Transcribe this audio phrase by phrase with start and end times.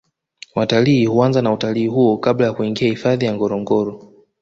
[0.55, 4.13] watalii huanza na utalii huo kabla ya kuingia hifadhi ya ngorongoro